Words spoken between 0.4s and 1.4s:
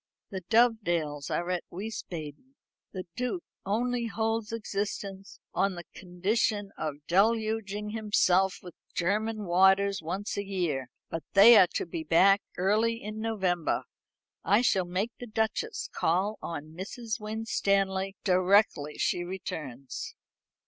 Dovedales